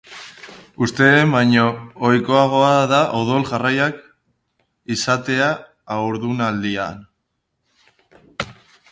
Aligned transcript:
Uste 0.85 1.07
den 1.15 1.33
baino 1.33 1.65
ohikoagoa 2.07 2.71
da 2.91 3.01
odol-jarioak 3.17 3.99
izatea 4.95 5.51
haurdunaldian. 5.97 7.05